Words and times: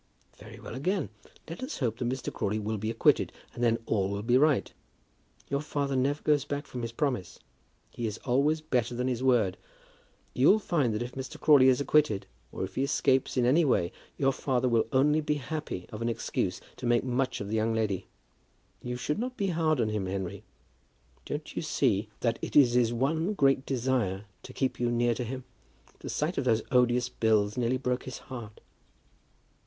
"Very 0.39 0.59
well 0.59 0.73
again. 0.73 1.09
Let 1.47 1.61
us 1.61 1.77
hope 1.77 1.99
that 1.99 2.09
Mr. 2.09 2.33
Crawley 2.33 2.57
will 2.57 2.79
be 2.79 2.89
acquitted, 2.89 3.31
and 3.53 3.63
then 3.63 3.77
all 3.85 4.09
will 4.09 4.23
be 4.23 4.35
right. 4.35 4.73
Your 5.47 5.61
father 5.61 5.95
never 5.95 6.23
goes 6.23 6.43
back 6.43 6.65
from 6.65 6.81
his 6.81 6.91
promise. 6.91 7.37
He 7.91 8.07
is 8.07 8.17
always 8.25 8.61
better 8.61 8.95
than 8.95 9.07
his 9.07 9.21
word. 9.21 9.57
You'll 10.33 10.57
find 10.57 10.95
that 10.95 11.03
if 11.03 11.11
Mr. 11.11 11.39
Crawley 11.39 11.67
is 11.67 11.79
acquitted, 11.79 12.25
or 12.51 12.63
if 12.63 12.73
he 12.73 12.81
escapes 12.81 13.37
in 13.37 13.45
any 13.45 13.63
way, 13.63 13.91
your 14.17 14.31
father 14.31 14.67
will 14.67 14.87
only 14.91 15.21
be 15.21 15.35
happy 15.35 15.85
of 15.91 16.01
an 16.01 16.09
excuse 16.09 16.61
to 16.77 16.87
make 16.87 17.03
much 17.03 17.39
of 17.39 17.49
the 17.49 17.55
young 17.55 17.75
lady. 17.75 18.07
You 18.81 18.95
should 18.95 19.19
not 19.19 19.37
be 19.37 19.49
hard 19.49 19.79
on 19.79 19.89
him, 19.89 20.07
Henry. 20.07 20.43
Don't 21.27 21.55
you 21.55 21.61
see 21.61 22.09
that 22.21 22.39
it 22.41 22.55
is 22.55 22.73
his 22.73 22.91
one 22.91 23.35
great 23.35 23.67
desire 23.67 24.25
to 24.41 24.51
keep 24.51 24.79
you 24.79 24.89
near 24.89 25.13
to 25.13 25.23
him? 25.23 25.43
The 25.99 26.09
sight 26.09 26.39
of 26.39 26.43
those 26.45 26.63
odious 26.71 27.07
bills 27.07 27.55
nearly 27.55 27.77
broke 27.77 28.05
his 28.05 28.17
heart." 28.17 28.61